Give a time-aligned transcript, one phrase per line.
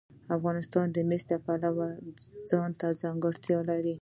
[0.37, 1.87] افغانستان د مس د پلوه
[2.49, 3.95] ځانته ځانګړتیا لري.